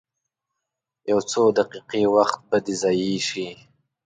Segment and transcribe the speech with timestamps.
[1.09, 3.47] یو څو دقیقې وخت به دې ضایع شي.